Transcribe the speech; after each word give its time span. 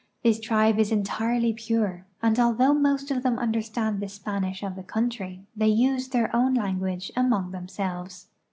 This 0.23 0.39
tribe 0.39 0.79
is 0.79 0.91
entirely 0.91 1.53
pure, 1.53 2.07
and 2.23 2.39
although 2.39 2.73
most 2.73 3.11
of 3.11 3.21
them 3.21 3.37
understand 3.37 3.99
the 3.99 4.07
Spanish 4.09 4.63
of 4.63 4.75
the 4.75 4.81
country, 4.81 5.45
they 5.55 5.67
use 5.67 6.07
their 6.07 6.35
own 6.35 6.55
language 6.55 7.11
among 7.15 7.51
themselves. 7.51 8.25